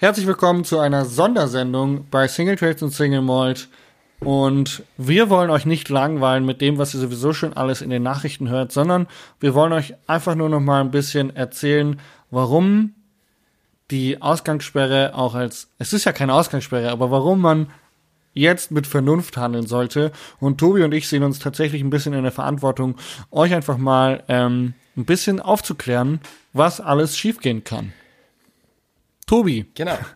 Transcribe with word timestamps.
Herzlich 0.00 0.26
willkommen 0.26 0.64
zu 0.64 0.78
einer 0.78 1.04
Sondersendung 1.04 2.06
bei 2.10 2.26
Single 2.26 2.56
Trades 2.56 2.82
und 2.82 2.88
Single 2.90 3.20
Malt. 3.20 3.68
Und 4.20 4.82
wir 4.96 5.28
wollen 5.28 5.50
euch 5.50 5.66
nicht 5.66 5.90
langweilen 5.90 6.46
mit 6.46 6.62
dem, 6.62 6.78
was 6.78 6.94
ihr 6.94 7.00
sowieso 7.00 7.34
schon 7.34 7.52
alles 7.52 7.82
in 7.82 7.90
den 7.90 8.02
Nachrichten 8.02 8.48
hört, 8.48 8.72
sondern 8.72 9.08
wir 9.40 9.52
wollen 9.52 9.74
euch 9.74 9.92
einfach 10.06 10.36
nur 10.36 10.48
noch 10.48 10.60
mal 10.60 10.80
ein 10.80 10.90
bisschen 10.90 11.36
erzählen, 11.36 12.00
warum 12.30 12.94
die 13.90 14.22
Ausgangssperre 14.22 15.14
auch 15.14 15.34
als, 15.34 15.68
es 15.76 15.92
ist 15.92 16.06
ja 16.06 16.12
keine 16.12 16.32
Ausgangssperre, 16.32 16.90
aber 16.90 17.10
warum 17.10 17.42
man 17.42 17.66
jetzt 18.32 18.70
mit 18.70 18.86
Vernunft 18.86 19.36
handeln 19.36 19.66
sollte. 19.66 20.12
Und 20.38 20.56
Tobi 20.56 20.82
und 20.82 20.94
ich 20.94 21.10
sehen 21.10 21.24
uns 21.24 21.40
tatsächlich 21.40 21.82
ein 21.82 21.90
bisschen 21.90 22.14
in 22.14 22.22
der 22.22 22.32
Verantwortung, 22.32 22.96
euch 23.30 23.52
einfach 23.52 23.76
mal 23.76 24.24
ähm, 24.28 24.72
ein 24.96 25.04
bisschen 25.04 25.40
aufzuklären, 25.40 26.20
was 26.54 26.80
alles 26.80 27.18
schiefgehen 27.18 27.64
kann. 27.64 27.92
Tobi. 29.30 29.66
Genau. 29.76 29.96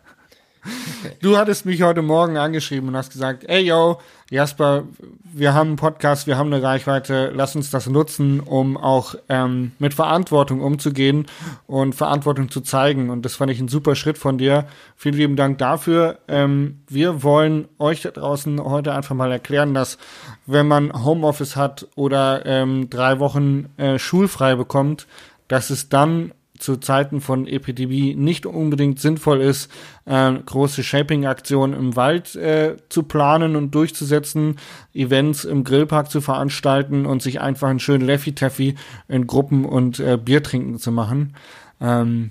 Du 1.20 1.36
hattest 1.36 1.66
mich 1.66 1.82
heute 1.82 2.00
Morgen 2.00 2.38
angeschrieben 2.38 2.88
und 2.88 2.96
hast 2.96 3.12
gesagt, 3.12 3.44
ey 3.46 3.66
yo, 3.66 3.98
Jasper, 4.30 4.84
wir 5.22 5.52
haben 5.52 5.68
einen 5.68 5.76
Podcast, 5.76 6.26
wir 6.26 6.38
haben 6.38 6.50
eine 6.50 6.62
Reichweite, 6.62 7.30
lass 7.34 7.54
uns 7.54 7.70
das 7.70 7.86
nutzen, 7.86 8.40
um 8.40 8.78
auch 8.78 9.14
ähm, 9.28 9.72
mit 9.78 9.92
Verantwortung 9.92 10.62
umzugehen 10.62 11.26
und 11.66 11.94
Verantwortung 11.94 12.50
zu 12.50 12.62
zeigen. 12.62 13.10
Und 13.10 13.26
das 13.26 13.36
fand 13.36 13.50
ich 13.50 13.60
ein 13.60 13.68
super 13.68 13.94
Schritt 13.94 14.16
von 14.16 14.38
dir. 14.38 14.66
Vielen 14.96 15.16
lieben 15.16 15.36
Dank 15.36 15.58
dafür. 15.58 16.20
Ähm, 16.26 16.80
wir 16.88 17.22
wollen 17.22 17.68
euch 17.78 18.00
da 18.00 18.10
draußen 18.10 18.58
heute 18.64 18.94
einfach 18.94 19.14
mal 19.14 19.30
erklären, 19.30 19.74
dass 19.74 19.98
wenn 20.46 20.66
man 20.66 21.04
Homeoffice 21.04 21.56
hat 21.56 21.86
oder 21.94 22.46
ähm, 22.46 22.88
drei 22.88 23.18
Wochen 23.18 23.66
äh, 23.76 23.98
schulfrei 23.98 24.54
bekommt, 24.54 25.06
dass 25.46 25.68
es 25.68 25.90
dann 25.90 26.32
zu 26.58 26.76
Zeiten 26.76 27.20
von 27.20 27.46
Epidemie 27.46 28.14
nicht 28.14 28.46
unbedingt 28.46 29.00
sinnvoll 29.00 29.40
ist, 29.40 29.70
äh, 30.04 30.32
große 30.32 30.84
Shaping-Aktionen 30.84 31.74
im 31.74 31.96
Wald 31.96 32.36
äh, 32.36 32.76
zu 32.88 33.02
planen 33.02 33.56
und 33.56 33.74
durchzusetzen, 33.74 34.56
Events 34.92 35.44
im 35.44 35.64
Grillpark 35.64 36.10
zu 36.10 36.20
veranstalten 36.20 37.06
und 37.06 37.22
sich 37.22 37.40
einfach 37.40 37.68
einen 37.68 37.80
schönen 37.80 38.06
Leffy-Taffy 38.06 38.76
in 39.08 39.26
Gruppen 39.26 39.64
und 39.64 39.98
äh, 39.98 40.16
Bier 40.16 40.42
trinken 40.42 40.78
zu 40.78 40.92
machen. 40.92 41.34
Ähm, 41.80 42.30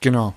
genau. 0.00 0.34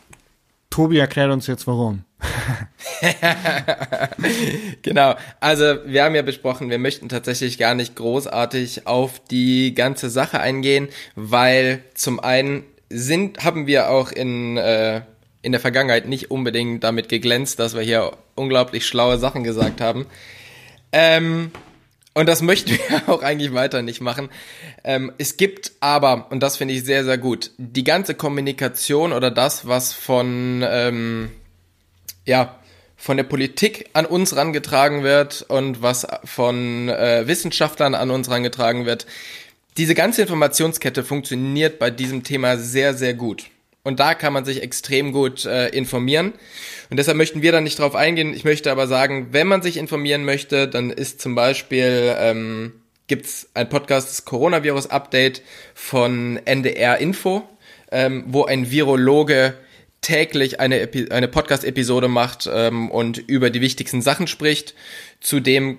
Tobi 0.70 1.00
erklärt 1.00 1.32
uns 1.32 1.48
jetzt 1.48 1.66
warum. 1.66 2.04
genau, 4.82 5.16
also 5.40 5.78
wir 5.86 6.04
haben 6.04 6.16
ja 6.16 6.24
besprochen, 6.24 6.70
wir 6.70 6.80
möchten 6.80 7.10
tatsächlich 7.10 7.58
gar 7.58 7.76
nicht 7.76 7.96
großartig 7.96 8.88
auf 8.88 9.20
die 9.20 9.74
ganze 9.74 10.10
Sache 10.10 10.40
eingehen, 10.40 10.90
weil 11.16 11.84
zum 11.94 12.20
einen 12.20 12.64
sind, 12.90 13.44
haben 13.44 13.68
wir 13.68 13.90
auch 13.90 14.12
in, 14.12 14.58
äh, 14.58 15.02
in 15.42 15.52
der 15.52 15.62
Vergangenheit 15.62 16.08
nicht 16.08 16.32
unbedingt 16.32 16.84
damit 16.84 17.10
geglänzt, 17.10 17.60
dass 17.60 17.76
wir 17.76 17.82
hier 17.82 18.14
unglaublich 18.36 18.86
schlaue 18.86 19.18
Sachen 19.18 19.44
gesagt 19.44 19.82
haben. 19.82 20.06
Ähm, 20.92 21.52
und 22.14 22.28
das 22.28 22.42
möchten 22.44 22.72
wir 22.72 23.10
auch 23.10 23.22
eigentlich 23.22 23.54
weiter 23.54 23.82
nicht 23.82 24.02
machen. 24.02 24.30
Ähm, 24.84 25.12
es 25.18 25.38
gibt 25.38 25.74
aber, 25.80 26.28
und 26.32 26.42
das 26.42 26.58
finde 26.58 26.74
ich 26.74 26.84
sehr, 26.84 27.04
sehr 27.04 27.18
gut, 27.18 27.52
die 27.58 27.84
ganze 27.84 28.16
Kommunikation 28.16 29.14
oder 29.14 29.32
das, 29.32 29.68
was 29.68 29.94
von, 29.94 30.66
ähm, 30.68 31.32
ja, 32.26 32.56
von 32.96 33.16
der 33.16 33.24
Politik 33.24 33.90
an 33.94 34.08
uns 34.08 34.36
rangetragen 34.36 35.04
wird 35.04 35.44
und 35.48 35.84
was 35.84 36.08
von 36.26 36.90
äh, 36.90 37.28
Wissenschaftlern 37.28 37.94
an 37.94 38.10
uns 38.10 38.30
rangetragen 38.30 38.88
wird, 38.88 39.06
diese 39.78 39.96
ganze 39.96 40.24
Informationskette 40.24 41.04
funktioniert 41.04 41.80
bei 41.80 41.92
diesem 41.92 42.24
Thema 42.24 42.58
sehr, 42.58 42.94
sehr 42.94 43.14
gut. 43.14 43.46
Und 43.84 44.02
da 44.02 44.16
kann 44.16 44.34
man 44.34 44.44
sich 44.44 44.62
extrem 44.62 45.14
gut 45.14 45.46
äh, 45.46 45.70
informieren. 45.70 46.34
Und 46.90 46.98
deshalb 46.98 47.16
möchten 47.16 47.42
wir 47.42 47.54
da 47.54 47.62
nicht 47.62 47.80
drauf 47.80 47.96
eingehen. 47.96 48.34
Ich 48.34 48.44
möchte 48.44 48.70
aber 48.72 48.86
sagen, 48.86 49.28
wenn 49.32 49.48
man 49.48 49.62
sich 49.62 49.78
informieren 49.78 50.26
möchte, 50.26 50.68
dann 50.68 50.90
ist 50.90 51.22
zum 51.22 51.36
Beispiel, 51.36 52.14
ähm, 52.18 52.74
gibt's 53.08 53.50
ein 53.54 53.70
Podcast, 53.70 54.10
das 54.10 54.26
Coronavirus-Update 54.26 55.42
von 55.74 56.38
NDR 56.44 56.98
Info, 56.98 57.48
ähm, 57.90 58.26
wo 58.28 58.44
ein 58.44 58.70
Virologe 58.70 59.54
täglich 60.02 60.60
eine, 60.60 60.82
Epi 60.82 61.10
eine 61.10 61.30
Podcast-Episode 61.30 62.10
macht 62.10 62.50
ähm, 62.52 62.92
und 62.92 63.18
über 63.18 63.50
die 63.50 63.62
wichtigsten 63.62 64.02
Sachen 64.02 64.28
spricht. 64.28 64.74
Zudem 65.22 65.78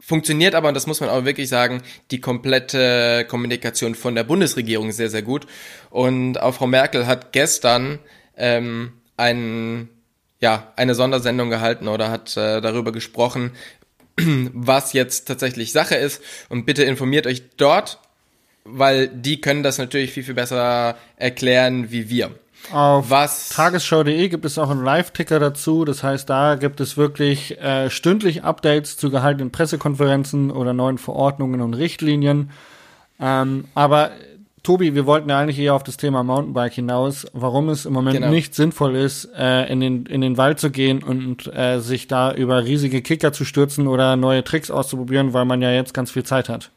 funktioniert 0.00 0.54
aber, 0.54 0.68
und 0.68 0.74
das 0.74 0.86
muss 0.86 1.00
man 1.00 1.10
auch 1.10 1.24
wirklich 1.24 1.48
sagen, 1.48 1.82
die 2.10 2.20
komplette 2.20 3.26
Kommunikation 3.28 3.94
von 3.94 4.14
der 4.14 4.24
Bundesregierung 4.24 4.90
sehr, 4.92 5.10
sehr 5.10 5.22
gut. 5.22 5.46
Und 5.90 6.40
auch 6.40 6.54
Frau 6.54 6.66
Merkel 6.66 7.06
hat 7.06 7.32
gestern 7.32 7.98
ähm, 8.36 8.94
ein, 9.16 9.88
ja, 10.40 10.72
eine 10.76 10.94
Sondersendung 10.94 11.50
gehalten 11.50 11.86
oder 11.86 12.10
hat 12.10 12.36
äh, 12.36 12.60
darüber 12.60 12.90
gesprochen, 12.90 13.52
was 14.16 14.92
jetzt 14.92 15.26
tatsächlich 15.26 15.72
Sache 15.72 15.94
ist. 15.94 16.22
Und 16.48 16.64
bitte 16.64 16.82
informiert 16.82 17.26
euch 17.26 17.42
dort, 17.56 17.98
weil 18.64 19.08
die 19.08 19.40
können 19.40 19.62
das 19.62 19.78
natürlich 19.78 20.12
viel, 20.12 20.24
viel 20.24 20.34
besser 20.34 20.96
erklären 21.16 21.90
wie 21.90 22.08
wir. 22.08 22.30
Auf 22.72 23.10
Was? 23.10 23.48
tagesschau.de 23.48 24.28
gibt 24.28 24.44
es 24.44 24.58
auch 24.58 24.70
einen 24.70 24.84
Live-Ticker 24.84 25.40
dazu. 25.40 25.84
Das 25.84 26.02
heißt, 26.02 26.28
da 26.28 26.54
gibt 26.54 26.80
es 26.80 26.96
wirklich 26.96 27.58
äh, 27.60 27.90
stündlich 27.90 28.44
Updates 28.44 28.96
zu 28.96 29.10
gehaltenen 29.10 29.50
Pressekonferenzen 29.50 30.50
oder 30.50 30.72
neuen 30.72 30.98
Verordnungen 30.98 31.60
und 31.60 31.74
Richtlinien. 31.74 32.50
Ähm, 33.18 33.64
aber 33.74 34.12
Tobi, 34.62 34.94
wir 34.94 35.06
wollten 35.06 35.30
ja 35.30 35.38
eigentlich 35.38 35.58
eher 35.58 35.74
auf 35.74 35.82
das 35.82 35.96
Thema 35.96 36.22
Mountainbike 36.22 36.74
hinaus, 36.74 37.26
warum 37.32 37.70
es 37.70 37.86
im 37.86 37.94
Moment 37.94 38.16
genau. 38.16 38.30
nicht 38.30 38.54
sinnvoll 38.54 38.94
ist, 38.94 39.28
äh, 39.36 39.64
in, 39.72 39.80
den, 39.80 40.06
in 40.06 40.20
den 40.20 40.36
Wald 40.36 40.60
zu 40.60 40.70
gehen 40.70 41.02
und 41.02 41.46
äh, 41.54 41.80
sich 41.80 42.08
da 42.08 42.32
über 42.32 42.64
riesige 42.64 43.00
Kicker 43.00 43.32
zu 43.32 43.44
stürzen 43.44 43.88
oder 43.88 44.16
neue 44.16 44.44
Tricks 44.44 44.70
auszuprobieren, 44.70 45.32
weil 45.32 45.46
man 45.46 45.62
ja 45.62 45.72
jetzt 45.72 45.94
ganz 45.94 46.10
viel 46.10 46.24
Zeit 46.24 46.50
hat. 46.50 46.70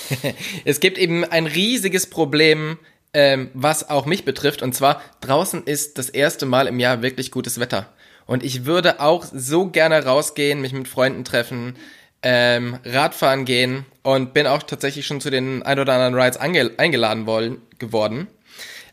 es 0.64 0.80
gibt 0.80 0.98
eben 0.98 1.24
ein 1.24 1.46
riesiges 1.46 2.10
Problem 2.10 2.78
ähm, 3.14 3.50
was 3.54 3.90
auch 3.90 4.06
mich 4.06 4.24
betrifft. 4.24 4.62
Und 4.62 4.74
zwar, 4.74 5.02
draußen 5.20 5.64
ist 5.64 5.98
das 5.98 6.08
erste 6.08 6.46
Mal 6.46 6.66
im 6.66 6.80
Jahr 6.80 7.02
wirklich 7.02 7.30
gutes 7.30 7.60
Wetter. 7.60 7.88
Und 8.26 8.44
ich 8.44 8.64
würde 8.64 9.00
auch 9.00 9.24
so 9.24 9.66
gerne 9.66 10.04
rausgehen, 10.04 10.60
mich 10.60 10.72
mit 10.72 10.88
Freunden 10.88 11.24
treffen, 11.24 11.76
ähm, 12.22 12.78
Radfahren 12.84 13.44
gehen 13.44 13.84
und 14.02 14.32
bin 14.32 14.46
auch 14.46 14.62
tatsächlich 14.62 15.06
schon 15.06 15.20
zu 15.20 15.30
den 15.30 15.62
ein 15.62 15.78
oder 15.78 15.94
anderen 15.94 16.14
Rides 16.14 16.38
eingeladen 16.38 17.26
wollen, 17.26 17.60
geworden. 17.78 18.28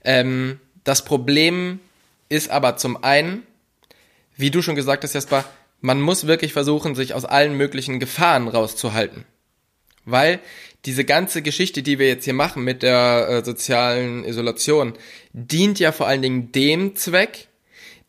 Ähm, 0.04 0.60
das 0.84 1.06
Problem 1.06 1.80
ist 2.28 2.50
aber 2.50 2.78
zum 2.78 3.04
einen, 3.04 3.44
wie 4.36 4.52
du 4.52 4.62
schon 4.62 4.76
gesagt 4.76 5.04
hast, 5.04 5.14
Jasper, 5.14 5.46
man 5.82 6.02
muss 6.02 6.28
wirklich 6.28 6.54
versuchen, 6.54 6.96
sich 6.96 7.14
aus 7.14 7.26
allen 7.26 7.56
möglichen 7.56 8.00
Gefahren 8.00 8.48
rauszuhalten. 8.48 9.26
Weil 10.06 10.40
diese 10.86 11.04
ganze 11.04 11.42
Geschichte, 11.42 11.84
die 11.84 12.00
wir 12.00 12.08
jetzt 12.08 12.26
hier 12.26 12.34
machen 12.34 12.64
mit 12.64 12.84
der 12.84 13.28
äh, 13.30 13.46
sozialen 13.46 14.24
Isolation, 14.24 14.94
dient 15.34 15.80
ja 15.80 15.92
vor 15.92 16.08
allen 16.08 16.22
Dingen 16.22 16.52
dem 16.52 16.96
Zweck, 16.96 17.48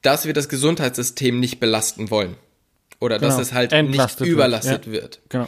dass 0.03 0.27
wir 0.27 0.33
das 0.33 0.49
Gesundheitssystem 0.49 1.41
nicht 1.41 1.61
belasten 1.61 2.11
wollen. 2.11 2.37
Oder 3.01 3.19
genau. 3.19 3.31
dass 3.31 3.41
es 3.41 3.53
halt 3.53 3.73
Entlastet 3.73 4.21
nicht 4.21 4.31
überlastet 4.31 4.87
wird. 4.87 4.87
Ja. 4.87 5.03
wird. 5.03 5.21
Genau. 5.29 5.47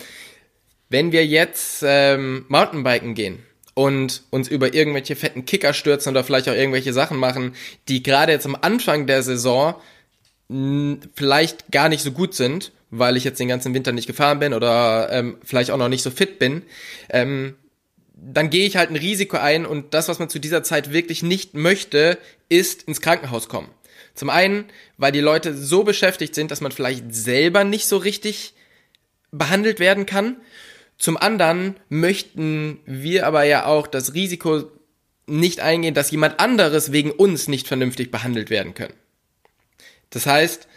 Wenn 0.88 1.12
wir 1.12 1.24
jetzt 1.26 1.82
ähm, 1.86 2.44
Mountainbiken 2.48 3.14
gehen 3.14 3.38
und 3.74 4.24
uns 4.30 4.48
über 4.48 4.74
irgendwelche 4.74 5.16
fetten 5.16 5.46
Kicker 5.46 5.72
stürzen 5.72 6.10
oder 6.10 6.24
vielleicht 6.24 6.48
auch 6.48 6.54
irgendwelche 6.54 6.92
Sachen 6.92 7.16
machen, 7.16 7.54
die 7.88 8.02
gerade 8.02 8.32
jetzt 8.32 8.46
am 8.46 8.56
Anfang 8.60 9.06
der 9.06 9.22
Saison 9.22 9.74
vielleicht 11.14 11.70
gar 11.70 11.88
nicht 11.88 12.02
so 12.02 12.12
gut 12.12 12.34
sind 12.34 12.72
weil 12.92 13.16
ich 13.16 13.24
jetzt 13.24 13.40
den 13.40 13.48
ganzen 13.48 13.74
Winter 13.74 13.90
nicht 13.90 14.06
gefahren 14.06 14.38
bin 14.38 14.52
oder 14.52 15.10
ähm, 15.10 15.38
vielleicht 15.42 15.70
auch 15.70 15.78
noch 15.78 15.88
nicht 15.88 16.02
so 16.02 16.10
fit 16.10 16.38
bin, 16.38 16.62
ähm, 17.08 17.56
dann 18.14 18.50
gehe 18.50 18.66
ich 18.66 18.76
halt 18.76 18.90
ein 18.90 18.96
Risiko 18.96 19.38
ein 19.38 19.66
und 19.66 19.94
das, 19.94 20.08
was 20.08 20.18
man 20.18 20.28
zu 20.28 20.38
dieser 20.38 20.62
Zeit 20.62 20.92
wirklich 20.92 21.22
nicht 21.22 21.54
möchte, 21.54 22.18
ist 22.50 22.82
ins 22.84 23.00
Krankenhaus 23.00 23.48
kommen. 23.48 23.70
Zum 24.14 24.28
einen, 24.28 24.66
weil 24.98 25.10
die 25.10 25.20
Leute 25.20 25.56
so 25.56 25.84
beschäftigt 25.84 26.34
sind, 26.34 26.50
dass 26.50 26.60
man 26.60 26.70
vielleicht 26.70 27.14
selber 27.14 27.64
nicht 27.64 27.86
so 27.86 27.96
richtig 27.96 28.52
behandelt 29.30 29.80
werden 29.80 30.04
kann. 30.04 30.36
Zum 30.98 31.16
anderen 31.16 31.76
möchten 31.88 32.78
wir 32.84 33.26
aber 33.26 33.44
ja 33.44 33.64
auch 33.64 33.86
das 33.86 34.12
Risiko 34.12 34.70
nicht 35.26 35.60
eingehen, 35.60 35.94
dass 35.94 36.10
jemand 36.10 36.40
anderes 36.40 36.92
wegen 36.92 37.10
uns 37.10 37.48
nicht 37.48 37.66
vernünftig 37.66 38.10
behandelt 38.10 38.50
werden 38.50 38.74
können. 38.74 38.94
Das 40.10 40.26
heißt, 40.26 40.68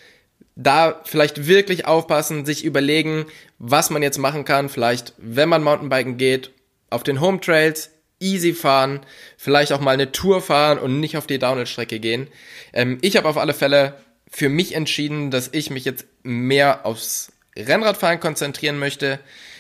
da 0.55 1.01
vielleicht 1.03 1.47
wirklich 1.47 1.85
aufpassen, 1.85 2.45
sich 2.45 2.63
überlegen, 2.63 3.25
was 3.59 3.89
man 3.89 4.01
jetzt 4.01 4.17
machen 4.17 4.45
kann. 4.45 4.69
Vielleicht, 4.69 5.13
wenn 5.17 5.49
man 5.49 5.63
Mountainbiken 5.63 6.17
geht, 6.17 6.51
auf 6.89 7.03
den 7.03 7.19
Home 7.19 7.39
Trails 7.41 7.91
easy 8.19 8.53
fahren, 8.53 9.01
vielleicht 9.37 9.73
auch 9.73 9.81
mal 9.81 9.91
eine 9.91 10.11
Tour 10.11 10.41
fahren 10.41 10.79
und 10.79 10.99
nicht 10.99 11.17
auf 11.17 11.27
die 11.27 11.39
Downhill-Strecke 11.39 11.99
gehen. 11.99 12.27
Ähm, 12.73 12.97
ich 13.01 13.17
habe 13.17 13.27
auf 13.27 13.37
alle 13.37 13.53
Fälle 13.53 13.95
für 14.29 14.49
mich 14.49 14.73
entschieden, 14.73 15.31
dass 15.31 15.49
ich 15.51 15.69
mich 15.69 15.85
jetzt 15.85 16.05
mehr 16.23 16.85
aufs 16.85 17.31
Rennradfahren 17.57 18.19
konzentrieren 18.19 18.79
möchte. 18.79 19.19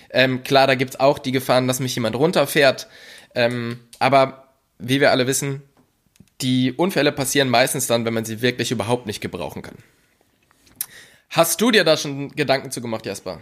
Ähm, 0.09 0.43
klar, 0.43 0.67
da 0.67 0.75
gibt's 0.75 0.99
auch 0.99 1.19
die 1.19 1.31
Gefahren, 1.31 1.67
dass 1.67 1.79
mich 1.79 1.95
jemand 1.95 2.15
runterfährt. 2.15 2.87
Ähm, 3.35 3.79
aber 3.99 4.47
wie 4.79 5.01
wir 5.01 5.11
alle 5.11 5.27
wissen, 5.27 5.61
die 6.41 6.73
Unfälle 6.73 7.11
passieren 7.11 7.49
meistens 7.49 7.87
dann, 7.87 8.05
wenn 8.05 8.13
man 8.13 8.25
sie 8.25 8.41
wirklich 8.41 8.71
überhaupt 8.71 9.05
nicht 9.05 9.21
gebrauchen 9.21 9.61
kann. 9.61 9.75
Hast 11.35 11.59
du 11.59 11.69
dir 11.69 11.83
da 11.83 11.97
schon 11.97 12.29
Gedanken 12.29 12.71
zu 12.71 12.79
gemacht, 12.79 13.05
Jasper? 13.05 13.41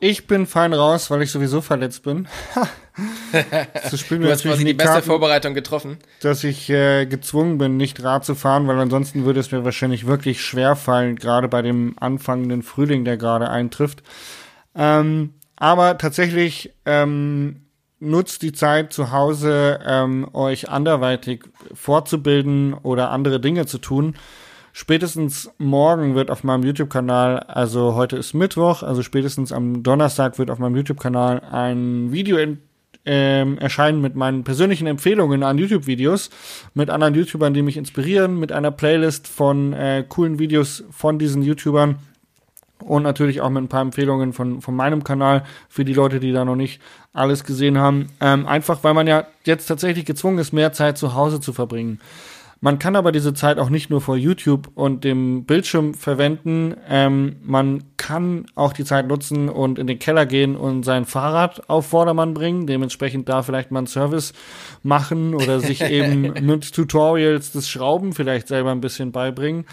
Ich 0.00 0.26
bin 0.26 0.44
fein 0.44 0.72
raus, 0.72 1.08
weil 1.08 1.22
ich 1.22 1.30
sowieso 1.30 1.60
verletzt 1.60 2.02
bin. 2.02 2.26
das 3.72 4.00
spielt 4.00 4.24
du 4.24 4.28
hast 4.28 4.42
quasi 4.42 4.64
die 4.64 4.74
beste 4.74 4.94
Karten, 4.94 5.06
Vorbereitung 5.06 5.54
getroffen. 5.54 5.98
Dass 6.20 6.42
ich 6.42 6.68
äh, 6.68 7.06
gezwungen 7.06 7.56
bin, 7.58 7.76
nicht 7.76 8.02
Rad 8.02 8.24
zu 8.24 8.34
fahren, 8.34 8.66
weil 8.66 8.76
ansonsten 8.80 9.24
würde 9.24 9.38
es 9.38 9.52
mir 9.52 9.64
wahrscheinlich 9.64 10.04
wirklich 10.04 10.40
schwer 10.40 10.74
fallen, 10.74 11.14
gerade 11.14 11.46
bei 11.46 11.62
dem 11.62 11.94
anfangenden 12.00 12.64
Frühling, 12.64 13.04
der 13.04 13.16
gerade 13.16 13.48
eintrifft. 13.48 14.02
Ähm, 14.74 15.34
aber 15.54 15.96
tatsächlich 15.96 16.72
ähm, 16.86 17.66
nutzt 18.00 18.42
die 18.42 18.52
Zeit 18.52 18.92
zu 18.92 19.12
Hause, 19.12 19.78
ähm, 19.86 20.28
euch 20.32 20.70
anderweitig 20.70 21.44
fortzubilden 21.72 22.74
oder 22.74 23.12
andere 23.12 23.38
Dinge 23.38 23.66
zu 23.66 23.78
tun 23.78 24.16
spätestens 24.72 25.50
morgen 25.58 26.14
wird 26.14 26.30
auf 26.30 26.44
meinem 26.44 26.62
YouTube-Kanal, 26.62 27.40
also 27.40 27.94
heute 27.94 28.16
ist 28.16 28.34
Mittwoch, 28.34 28.82
also 28.82 29.02
spätestens 29.02 29.52
am 29.52 29.82
Donnerstag 29.82 30.38
wird 30.38 30.50
auf 30.50 30.58
meinem 30.58 30.76
YouTube-Kanal 30.76 31.40
ein 31.50 32.12
Video 32.12 32.38
ähm, 33.04 33.58
erscheinen 33.58 34.00
mit 34.00 34.14
meinen 34.14 34.44
persönlichen 34.44 34.86
Empfehlungen 34.86 35.42
an 35.42 35.58
YouTube-Videos, 35.58 36.30
mit 36.74 36.90
anderen 36.90 37.14
YouTubern, 37.14 37.54
die 37.54 37.62
mich 37.62 37.76
inspirieren, 37.76 38.38
mit 38.38 38.52
einer 38.52 38.70
Playlist 38.70 39.26
von 39.28 39.72
äh, 39.72 40.04
coolen 40.06 40.38
Videos 40.38 40.84
von 40.90 41.18
diesen 41.18 41.42
YouTubern 41.42 41.96
und 42.84 43.02
natürlich 43.02 43.40
auch 43.40 43.50
mit 43.50 43.64
ein 43.64 43.68
paar 43.68 43.82
Empfehlungen 43.82 44.32
von, 44.32 44.60
von 44.60 44.74
meinem 44.74 45.04
Kanal 45.04 45.44
für 45.68 45.84
die 45.84 45.94
Leute, 45.94 46.20
die 46.20 46.32
da 46.32 46.44
noch 46.44 46.56
nicht 46.56 46.80
alles 47.12 47.44
gesehen 47.44 47.78
haben. 47.78 48.08
Ähm, 48.20 48.46
einfach, 48.46 48.84
weil 48.84 48.94
man 48.94 49.06
ja 49.06 49.26
jetzt 49.44 49.66
tatsächlich 49.66 50.04
gezwungen 50.04 50.38
ist, 50.38 50.52
mehr 50.52 50.72
Zeit 50.72 50.98
zu 50.98 51.14
Hause 51.14 51.40
zu 51.40 51.52
verbringen. 51.52 52.00
Man 52.60 52.78
kann 52.80 52.96
aber 52.96 53.12
diese 53.12 53.34
Zeit 53.34 53.58
auch 53.58 53.70
nicht 53.70 53.88
nur 53.88 54.00
vor 54.00 54.16
YouTube 54.16 54.70
und 54.74 55.04
dem 55.04 55.44
Bildschirm 55.44 55.94
verwenden. 55.94 56.74
Ähm, 56.88 57.36
man 57.42 57.84
kann 57.96 58.46
auch 58.56 58.72
die 58.72 58.84
Zeit 58.84 59.06
nutzen 59.06 59.48
und 59.48 59.78
in 59.78 59.86
den 59.86 60.00
Keller 60.00 60.26
gehen 60.26 60.56
und 60.56 60.82
sein 60.82 61.04
Fahrrad 61.04 61.68
auf 61.70 61.86
Vordermann 61.86 62.34
bringen. 62.34 62.66
Dementsprechend 62.66 63.28
da 63.28 63.42
vielleicht 63.42 63.70
mal 63.70 63.78
einen 63.80 63.86
Service 63.86 64.32
machen 64.82 65.34
oder 65.34 65.60
sich 65.60 65.82
eben 65.90 66.32
mit 66.44 66.72
Tutorials 66.74 67.52
das 67.52 67.68
Schrauben 67.68 68.12
vielleicht 68.12 68.48
selber 68.48 68.72
ein 68.72 68.80
bisschen 68.80 69.12
beibringen. 69.12 69.64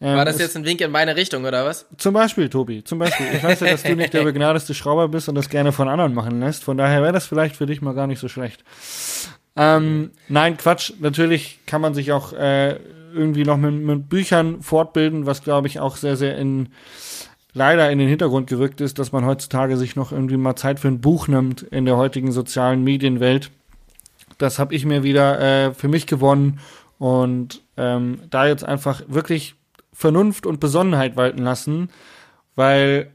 Ähm, 0.00 0.16
War 0.16 0.24
das 0.24 0.40
jetzt 0.40 0.56
ein 0.56 0.64
Wink 0.64 0.80
in 0.80 0.90
meine 0.90 1.14
Richtung, 1.14 1.44
oder 1.44 1.64
was? 1.64 1.86
Zum 1.96 2.12
Beispiel, 2.12 2.48
Tobi, 2.48 2.82
zum 2.82 2.98
Beispiel. 2.98 3.26
Ich 3.34 3.44
weiß 3.44 3.60
ja, 3.60 3.68
dass 3.68 3.84
du 3.84 3.94
nicht 3.94 4.12
der 4.12 4.22
begnadeste 4.24 4.74
Schrauber 4.74 5.06
bist 5.06 5.28
und 5.28 5.36
das 5.36 5.48
gerne 5.48 5.70
von 5.70 5.88
anderen 5.88 6.12
machen 6.12 6.40
lässt. 6.40 6.64
Von 6.64 6.76
daher 6.76 7.02
wäre 7.02 7.12
das 7.12 7.26
vielleicht 7.26 7.54
für 7.54 7.66
dich 7.66 7.82
mal 7.82 7.94
gar 7.94 8.08
nicht 8.08 8.18
so 8.18 8.26
schlecht. 8.26 8.64
Ähm, 9.56 10.10
nein, 10.28 10.56
Quatsch. 10.56 10.92
Natürlich 11.00 11.58
kann 11.66 11.80
man 11.80 11.94
sich 11.94 12.12
auch 12.12 12.32
äh, 12.32 12.78
irgendwie 13.14 13.44
noch 13.44 13.56
mit, 13.56 13.74
mit 13.74 14.08
Büchern 14.08 14.62
fortbilden, 14.62 15.26
was 15.26 15.42
glaube 15.42 15.66
ich 15.66 15.80
auch 15.80 15.96
sehr, 15.96 16.16
sehr 16.16 16.36
in 16.36 16.68
leider 17.54 17.90
in 17.90 17.98
den 17.98 18.08
Hintergrund 18.08 18.48
gerückt 18.48 18.80
ist, 18.80 18.98
dass 18.98 19.12
man 19.12 19.26
heutzutage 19.26 19.76
sich 19.76 19.94
noch 19.94 20.12
irgendwie 20.12 20.36
mal 20.36 20.56
Zeit 20.56 20.80
für 20.80 20.88
ein 20.88 21.00
Buch 21.00 21.28
nimmt 21.28 21.62
in 21.62 21.84
der 21.84 21.96
heutigen 21.96 22.32
sozialen 22.32 22.82
Medienwelt. 22.82 23.50
Das 24.38 24.58
habe 24.58 24.74
ich 24.74 24.84
mir 24.86 25.02
wieder 25.02 25.40
äh, 25.40 25.74
für 25.74 25.88
mich 25.88 26.06
gewonnen 26.06 26.60
und 26.98 27.62
ähm, 27.76 28.20
da 28.30 28.46
jetzt 28.46 28.64
einfach 28.64 29.02
wirklich 29.06 29.54
Vernunft 29.92 30.46
und 30.46 30.60
Besonnenheit 30.60 31.16
walten 31.16 31.42
lassen, 31.42 31.90
weil 32.56 33.10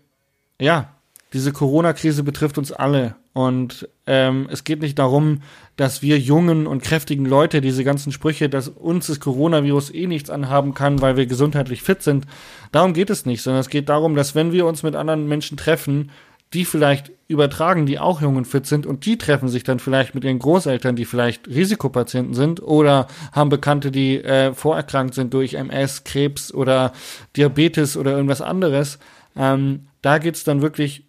ja, 0.59 0.89
diese 1.33 1.51
Corona-Krise 1.51 2.23
betrifft 2.23 2.57
uns 2.57 2.71
alle 2.71 3.15
und 3.37 3.87
ähm, 4.07 4.47
es 4.51 4.63
geht 4.63 4.81
nicht 4.81 4.97
darum, 4.97 5.43
dass 5.75 6.01
wir 6.01 6.17
jungen 6.17 6.65
und 6.65 6.81
kräftigen 6.81 7.23
Leute 7.23 7.61
diese 7.61 7.83
ganzen 7.83 8.11
Sprüche, 8.11 8.49
dass 8.49 8.67
uns 8.67 9.05
das 9.05 9.19
Coronavirus 9.19 9.93
eh 9.93 10.07
nichts 10.07 10.31
anhaben 10.31 10.73
kann, 10.73 11.01
weil 11.03 11.17
wir 11.17 11.27
gesundheitlich 11.27 11.83
fit 11.83 12.01
sind. 12.01 12.25
Darum 12.71 12.93
geht 12.93 13.11
es 13.11 13.27
nicht, 13.27 13.43
sondern 13.43 13.59
es 13.59 13.69
geht 13.69 13.89
darum, 13.89 14.15
dass 14.15 14.33
wenn 14.33 14.53
wir 14.53 14.65
uns 14.65 14.81
mit 14.81 14.95
anderen 14.95 15.27
Menschen 15.27 15.55
treffen, 15.55 16.09
die 16.51 16.65
vielleicht 16.65 17.11
übertragen, 17.27 17.85
die 17.85 17.99
auch 17.99 18.23
jung 18.23 18.37
und 18.37 18.47
fit 18.47 18.65
sind 18.65 18.87
und 18.87 19.05
die 19.05 19.19
treffen 19.19 19.49
sich 19.49 19.63
dann 19.63 19.77
vielleicht 19.77 20.15
mit 20.15 20.23
ihren 20.23 20.39
Großeltern, 20.39 20.95
die 20.95 21.05
vielleicht 21.05 21.47
Risikopatienten 21.47 22.33
sind 22.33 22.59
oder 22.63 23.05
haben 23.33 23.51
Bekannte, 23.51 23.91
die 23.91 24.17
äh, 24.17 24.55
vorerkrankt 24.55 25.13
sind 25.13 25.31
durch 25.35 25.53
MS, 25.53 26.05
Krebs 26.05 26.51
oder 26.51 26.91
Diabetes 27.35 27.97
oder 27.97 28.13
irgendwas 28.13 28.41
anderes. 28.41 28.97
Ähm, 29.35 29.89
da 30.01 30.17
geht's 30.17 30.43
dann 30.43 30.63
wirklich 30.63 31.06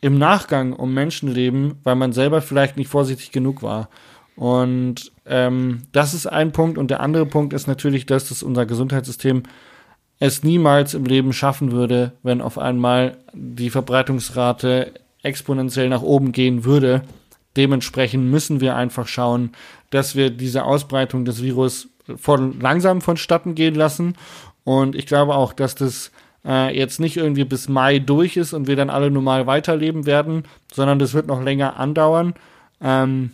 im 0.00 0.18
Nachgang 0.18 0.72
um 0.72 0.94
Menschenleben, 0.94 1.76
weil 1.84 1.94
man 1.94 2.12
selber 2.12 2.42
vielleicht 2.42 2.76
nicht 2.76 2.88
vorsichtig 2.88 3.32
genug 3.32 3.62
war. 3.62 3.88
Und 4.36 5.12
ähm, 5.26 5.82
das 5.92 6.14
ist 6.14 6.26
ein 6.26 6.52
Punkt. 6.52 6.78
Und 6.78 6.90
der 6.90 7.00
andere 7.00 7.26
Punkt 7.26 7.52
ist 7.52 7.66
natürlich, 7.66 8.06
dass 8.06 8.28
das 8.28 8.42
unser 8.42 8.64
Gesundheitssystem 8.64 9.42
es 10.18 10.42
niemals 10.42 10.94
im 10.94 11.04
Leben 11.04 11.32
schaffen 11.32 11.72
würde, 11.72 12.12
wenn 12.22 12.40
auf 12.40 12.58
einmal 12.58 13.18
die 13.32 13.70
Verbreitungsrate 13.70 14.92
exponentiell 15.22 15.88
nach 15.88 16.02
oben 16.02 16.32
gehen 16.32 16.64
würde. 16.64 17.02
Dementsprechend 17.56 18.30
müssen 18.30 18.60
wir 18.60 18.76
einfach 18.76 19.08
schauen, 19.08 19.52
dass 19.90 20.14
wir 20.16 20.30
diese 20.30 20.64
Ausbreitung 20.64 21.24
des 21.24 21.42
Virus 21.42 21.88
von, 22.16 22.60
langsam 22.60 23.00
vonstatten 23.00 23.54
gehen 23.54 23.74
lassen. 23.74 24.14
Und 24.64 24.94
ich 24.94 25.06
glaube 25.06 25.34
auch, 25.34 25.52
dass 25.52 25.74
das 25.74 26.12
äh, 26.44 26.76
jetzt 26.76 27.00
nicht 27.00 27.16
irgendwie 27.16 27.44
bis 27.44 27.68
Mai 27.68 27.98
durch 27.98 28.36
ist 28.36 28.52
und 28.52 28.66
wir 28.66 28.76
dann 28.76 28.90
alle 28.90 29.10
normal 29.10 29.46
weiterleben 29.46 30.06
werden, 30.06 30.44
sondern 30.72 30.98
das 30.98 31.14
wird 31.14 31.26
noch 31.26 31.42
länger 31.42 31.78
andauern. 31.78 32.34
Ähm, 32.80 33.32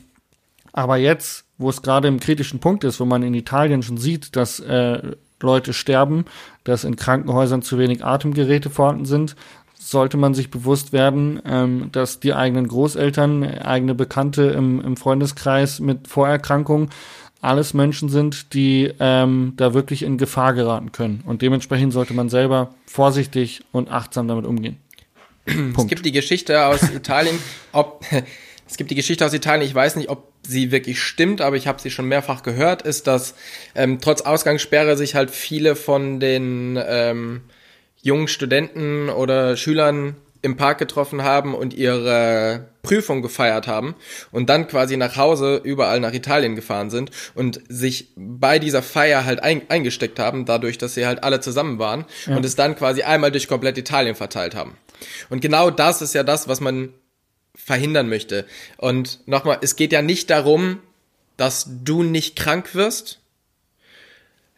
aber 0.73 0.97
jetzt, 0.97 1.45
wo 1.59 1.71
es 1.71 1.83
gerade 1.83 2.09
im 2.09 2.21
kritischen 2.21 2.61
Punkt 2.61 2.85
ist, 2.85 3.01
wo 3.01 3.05
man 3.05 3.23
in 3.23 3.35
Italien 3.35 3.83
schon 3.83 3.97
sieht, 3.97 4.37
dass 4.37 4.61
äh, 4.61 5.13
Leute 5.41 5.73
sterben, 5.73 6.25
dass 6.65 6.85
in 6.85 6.97
Krankenhäusern 6.97 7.63
zu 7.63 7.79
wenig 7.79 8.05
Atemgeräte 8.05 8.71
vorhanden 8.71 9.07
sind, 9.07 9.37
sollte 9.87 10.17
man 10.17 10.35
sich 10.35 10.51
bewusst 10.51 10.93
werden, 10.93 11.41
ähm, 11.47 11.91
dass 11.93 12.19
die 12.19 12.35
eigenen 12.35 12.67
Großeltern, 12.67 13.45
eigene 13.45 13.95
Bekannte 13.95 14.43
im, 14.43 14.81
im 14.81 14.97
Freundeskreis 14.97 15.79
mit 15.79 16.09
Vorerkrankungen 16.09 16.91
alles 17.41 17.73
Menschen 17.75 18.09
sind, 18.09 18.53
die 18.55 18.93
ähm, 18.99 19.53
da 19.57 19.75
wirklich 19.75 20.03
in 20.03 20.19
Gefahr 20.19 20.55
geraten 20.55 20.91
können. 20.91 21.23
Und 21.25 21.43
dementsprechend 21.43 21.93
sollte 21.93 22.15
man 22.15 22.29
selber 22.29 22.75
vorsichtig 22.87 23.63
und 23.71 23.89
achtsam 23.91 24.27
damit 24.27 24.45
umgehen. 24.45 24.79
Es 25.77 25.87
gibt 25.87 26.05
die 26.05 26.11
Geschichte 26.11 26.67
aus 26.67 26.83
Italien, 26.91 27.39
ob 27.71 28.05
es 28.69 28.77
gibt 28.77 28.91
die 28.91 28.97
Geschichte 28.97 29.25
aus 29.25 29.33
Italien, 29.33 29.65
ich 29.65 29.75
weiß 29.75 29.95
nicht, 29.95 30.09
ob 30.09 30.33
sie 30.43 30.73
wirklich 30.73 31.01
stimmt, 31.01 31.41
aber 31.41 31.55
ich 31.55 31.69
habe 31.69 31.81
sie 31.81 31.91
schon 31.93 32.07
mehrfach 32.07 32.43
gehört, 32.43 32.83
ist, 32.83 33.07
dass 33.07 33.35
ähm, 33.77 34.01
trotz 34.01 34.23
Ausgangssperre 34.23 34.97
sich 34.97 35.15
halt 35.15 35.31
viele 35.31 35.77
von 35.77 36.19
den 36.19 36.77
ähm, 36.85 37.43
jungen 38.03 38.29
Studenten 38.29 39.09
oder 39.09 39.57
Schülern 39.57 40.17
im 40.43 40.57
Park 40.57 40.79
getroffen 40.79 41.25
haben 41.25 41.55
und 41.55 41.75
ihre 41.75 42.69
Prüfung 42.83 43.21
gefeiert 43.21 43.67
haben 43.67 43.97
und 44.31 44.49
dann 44.49 44.69
quasi 44.69 44.97
nach 44.97 45.17
Hause 45.17 45.61
überall 45.63 45.99
nach 45.99 46.13
Italien 46.13 46.55
gefahren 46.55 46.89
sind 46.89 47.11
und 47.35 47.61
sich 47.69 48.13
bei 48.17 48.59
dieser 48.61 48.83
Feier 48.83 49.25
halt 49.25 49.43
ein, 49.43 49.63
eingesteckt 49.69 50.21
haben, 50.21 50.45
dadurch, 50.45 50.79
dass 50.79 50.95
sie 50.95 51.05
halt 51.05 51.25
alle 51.25 51.41
zusammen 51.41 51.79
waren 51.81 52.05
ja. 52.27 52.37
und 52.37 52.45
es 52.45 52.55
dann 52.55 52.77
quasi 52.77 53.03
einmal 53.03 53.33
durch 53.33 53.49
komplett 53.49 53.77
Italien 53.77 54.15
verteilt 54.15 54.55
haben. 54.55 54.77
Und 55.31 55.41
genau 55.41 55.71
das 55.71 56.01
ist 56.01 56.15
ja 56.15 56.23
das, 56.23 56.47
was 56.47 56.61
man 56.61 56.95
verhindern 57.57 58.09
möchte. 58.09 58.47
Und 58.77 59.27
nochmal, 59.27 59.59
es 59.63 59.75
geht 59.75 59.93
ja 59.93 60.03
nicht 60.03 60.31
darum, 60.31 60.79
dass 61.37 61.67
du 61.83 62.03
nicht 62.03 62.37
krank 62.37 62.75
wirst, 62.75 63.21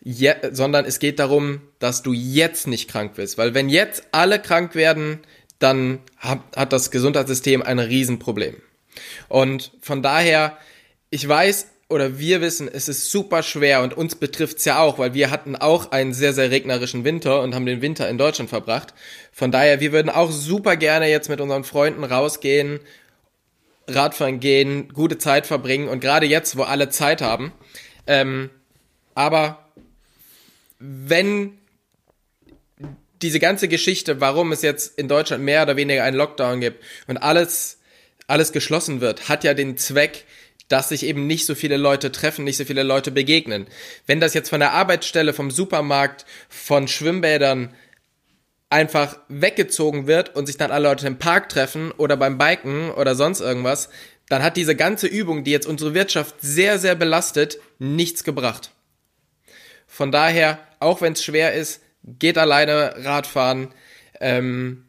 je, 0.01 0.35
sondern 0.53 0.85
es 0.85 0.99
geht 0.99 1.19
darum, 1.19 1.61
dass 1.79 2.03
du 2.03 2.13
jetzt 2.13 2.67
nicht 2.67 2.91
krank 2.91 3.17
wirst. 3.17 3.39
Weil 3.39 3.55
wenn 3.55 3.69
jetzt 3.69 4.05
alle 4.13 4.41
krank 4.41 4.75
werden, 4.75 5.21
dann 5.59 6.01
hat, 6.17 6.41
hat 6.57 6.73
das 6.73 6.91
Gesundheitssystem 6.91 7.63
ein 7.63 7.79
Riesenproblem. 7.79 8.57
Und 9.29 9.73
von 9.81 10.03
daher, 10.03 10.57
ich 11.11 11.27
weiß 11.27 11.67
oder 11.89 12.19
wir 12.19 12.43
wissen, 12.43 12.69
es 12.71 12.89
ist 12.89 13.11
super 13.11 13.43
schwer 13.43 13.83
und 13.83 13.97
uns 13.97 14.15
betrifft's 14.15 14.65
ja 14.67 14.79
auch, 14.79 14.99
weil 14.99 15.15
wir 15.15 15.31
hatten 15.31 15.57
auch 15.57 15.91
einen 15.91 16.13
sehr, 16.13 16.35
sehr 16.35 16.51
regnerischen 16.51 17.05
Winter 17.05 17.41
und 17.41 17.55
haben 17.55 17.65
den 17.65 17.81
Winter 17.81 18.09
in 18.11 18.19
Deutschland 18.19 18.51
verbracht. 18.51 18.93
Von 19.33 19.51
daher, 19.51 19.81
wir 19.81 19.93
würden 19.93 20.11
auch 20.11 20.31
super 20.31 20.77
gerne 20.77 21.09
jetzt 21.09 21.31
mit 21.31 21.41
unseren 21.41 21.65
Freunden 21.65 22.05
rausgehen, 22.05 22.81
Radfahren 23.87 24.39
gehen, 24.39 24.91
gute 24.93 25.17
Zeit 25.17 25.47
verbringen 25.47 25.89
und 25.89 26.01
gerade 26.01 26.27
jetzt, 26.27 26.59
wo 26.59 26.63
alle 26.63 26.91
Zeit 26.91 27.23
haben. 27.23 27.53
Ähm, 28.07 28.51
aber 29.15 29.65
wenn 30.79 31.59
diese 33.23 33.41
ganze 33.41 33.69
Geschichte, 33.69 34.21
warum 34.21 34.53
es 34.53 34.63
jetzt 34.63 34.99
in 34.99 35.09
Deutschland 35.09 35.43
mehr 35.43 35.63
oder 35.63 35.77
weniger 35.77 36.05
einen 36.05 36.17
Lockdown 36.17 36.61
gibt 36.61 36.83
und 37.07 37.17
alles, 37.17 37.79
alles 38.27 38.53
geschlossen 38.53 39.01
wird, 39.01 39.29
hat 39.29 39.45
ja 39.45 39.55
den 39.55 39.77
Zweck, 39.77 40.25
dass 40.69 40.91
sich 40.91 41.05
eben 41.05 41.27
nicht 41.27 41.47
so 41.47 41.55
viele 41.55 41.77
Leute 41.77 42.13
treffen, 42.13 42.45
nicht 42.45 42.59
so 42.59 42.65
viele 42.65 42.83
Leute 42.83 43.11
begegnen. 43.11 43.67
Wenn 44.07 44.21
das 44.21 44.35
jetzt 44.35 44.51
von 44.51 44.61
der 44.61 44.73
Arbeitsstelle, 44.73 45.33
vom 45.33 45.51
Supermarkt, 45.51 46.27
von 46.49 46.87
Schwimmbädern 46.87 47.75
einfach 48.71 49.19
weggezogen 49.29 50.07
wird 50.07 50.37
und 50.37 50.47
sich 50.47 50.59
dann 50.59 50.71
alle 50.71 50.89
Leute 50.89 51.07
im 51.07 51.19
Park 51.19 51.49
treffen 51.49 51.91
oder 51.93 52.17
beim 52.19 52.37
Biken 52.37 52.91
oder 52.91 53.15
sonst 53.15 53.41
irgendwas, 53.41 53.89
dann 54.29 54.43
hat 54.43 54.59
diese 54.59 54.77
ganze 54.77 55.07
Übung, 55.07 55.43
die 55.43 55.53
jetzt 55.53 55.67
unsere 55.67 55.95
Wirtschaft 55.95 56.37
sehr, 56.41 56.79
sehr 56.79 56.95
belastet, 56.95 57.59
nichts 57.79 58.25
gebracht. 58.25 58.71
Von 59.99 60.13
daher, 60.13 60.61
auch 60.79 61.01
wenn 61.01 61.15
es 61.15 61.25
schwer 61.25 61.55
ist, 61.55 61.83
geht 62.05 62.39
alleine 62.39 63.05
Radfahren. 63.05 63.75
Ähm, 64.21 64.85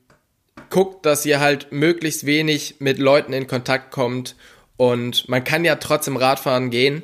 guckt, 0.69 1.03
dass 1.03 1.25
ihr 1.25 1.39
halt 1.39 1.71
möglichst 1.71 2.27
wenig 2.27 2.75
mit 2.77 2.99
Leuten 2.99 3.33
in 3.33 3.47
Kontakt 3.47 3.89
kommt. 3.89 4.35
Und 4.77 5.27
man 5.27 5.43
kann 5.43 5.65
ja 5.65 5.77
trotzdem 5.77 6.15
Radfahren 6.15 6.69
gehen, 6.69 7.01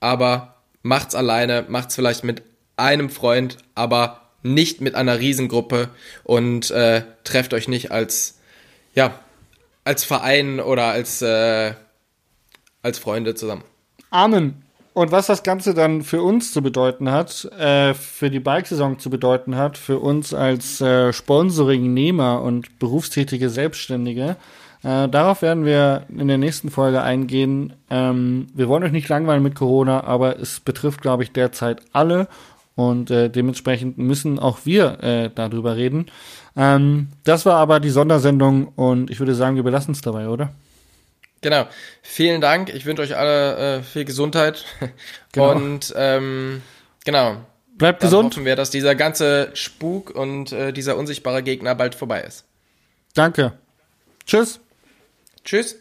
aber 0.00 0.62
macht's 0.80 1.14
alleine, 1.14 1.66
macht's 1.68 1.94
vielleicht 1.94 2.24
mit 2.24 2.42
einem 2.76 3.10
Freund, 3.10 3.58
aber 3.74 4.30
nicht 4.42 4.80
mit 4.80 4.94
einer 4.94 5.18
Riesengruppe 5.18 5.90
und 6.24 6.70
äh, 6.70 7.02
trefft 7.22 7.52
euch 7.52 7.68
nicht 7.68 7.90
als 7.90 8.38
ja 8.94 9.20
als 9.84 10.04
Verein 10.04 10.58
oder 10.58 10.86
als 10.86 11.20
äh, 11.20 11.74
als 12.80 12.98
Freunde 12.98 13.34
zusammen. 13.34 13.64
Amen. 14.08 14.61
Und 14.94 15.10
was 15.10 15.26
das 15.26 15.42
Ganze 15.42 15.72
dann 15.72 16.02
für 16.02 16.22
uns 16.22 16.52
zu 16.52 16.62
bedeuten 16.62 17.10
hat, 17.10 17.46
äh, 17.58 17.94
für 17.94 18.28
die 18.28 18.40
Bikesaison 18.40 18.98
zu 18.98 19.08
bedeuten 19.08 19.56
hat, 19.56 19.78
für 19.78 19.98
uns 19.98 20.34
als 20.34 20.82
äh, 20.82 21.12
Sponsoring-Nehmer 21.12 22.42
und 22.42 22.78
berufstätige 22.78 23.48
Selbstständige, 23.48 24.36
äh, 24.82 25.08
darauf 25.08 25.40
werden 25.40 25.64
wir 25.64 26.04
in 26.14 26.28
der 26.28 26.38
nächsten 26.38 26.70
Folge 26.70 27.02
eingehen. 27.02 27.72
Ähm, 27.88 28.48
wir 28.52 28.68
wollen 28.68 28.82
euch 28.82 28.92
nicht 28.92 29.08
langweilen 29.08 29.42
mit 29.42 29.54
Corona, 29.54 30.04
aber 30.04 30.38
es 30.38 30.60
betrifft, 30.60 31.00
glaube 31.00 31.22
ich, 31.22 31.32
derzeit 31.32 31.80
alle 31.92 32.28
und 32.74 33.10
äh, 33.10 33.30
dementsprechend 33.30 33.96
müssen 33.96 34.38
auch 34.38 34.60
wir 34.64 35.02
äh, 35.02 35.30
darüber 35.34 35.76
reden. 35.76 36.06
Ähm, 36.56 37.08
das 37.24 37.46
war 37.46 37.56
aber 37.56 37.80
die 37.80 37.90
Sondersendung 37.90 38.68
und 38.68 39.10
ich 39.10 39.20
würde 39.20 39.34
sagen, 39.34 39.56
wir 39.56 39.62
belassen 39.62 39.92
es 39.92 40.00
dabei, 40.00 40.28
oder? 40.28 40.50
Genau. 41.42 41.66
Vielen 42.02 42.40
Dank. 42.40 42.72
Ich 42.72 42.86
wünsche 42.86 43.02
euch 43.02 43.16
alle 43.16 43.78
äh, 43.78 43.82
viel 43.82 44.04
Gesundheit. 44.04 44.64
Genau. 45.34 45.52
Und 45.52 45.94
ähm, 45.96 46.60
genau. 47.06 47.38
Bleibt 47.78 48.02
Dann 48.02 48.10
gesund. 48.10 48.34
hoffen 48.34 48.44
wir, 48.44 48.54
dass 48.54 48.68
dieser 48.68 48.94
ganze 48.94 49.48
Spuk 49.54 50.10
und 50.10 50.52
äh, 50.52 50.74
dieser 50.74 50.98
unsichtbare 50.98 51.42
Gegner 51.42 51.74
bald 51.74 51.94
vorbei 51.94 52.20
ist. 52.20 52.44
Danke. 53.14 53.54
Tschüss. 54.26 54.60
Tschüss. 55.42 55.76